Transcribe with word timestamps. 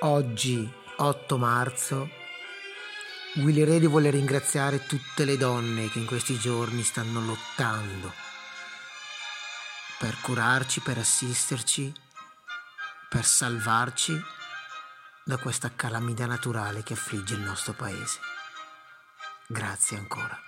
Oggi, 0.00 0.70
8 0.96 1.38
marzo, 1.38 2.10
Willy 3.36 3.64
Ready 3.64 3.86
vuole 3.86 4.10
ringraziare 4.10 4.84
tutte 4.84 5.24
le 5.24 5.38
donne 5.38 5.88
che 5.88 5.98
in 5.98 6.04
questi 6.04 6.38
giorni 6.38 6.82
stanno 6.82 7.20
lottando 7.20 8.12
per 9.98 10.14
curarci, 10.20 10.80
per 10.80 10.98
assisterci, 10.98 11.90
per 13.08 13.24
salvarci 13.24 14.20
da 15.24 15.38
questa 15.38 15.72
calamità 15.74 16.26
naturale 16.26 16.82
che 16.82 16.92
affligge 16.92 17.32
il 17.32 17.40
nostro 17.40 17.72
paese. 17.72 18.20
Grazie 19.46 19.96
ancora. 19.96 20.38